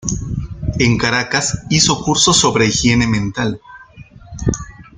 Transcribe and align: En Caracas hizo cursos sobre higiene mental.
En 0.79 0.97
Caracas 0.97 1.67
hizo 1.69 2.01
cursos 2.03 2.35
sobre 2.35 2.65
higiene 2.65 3.05
mental. 3.05 3.61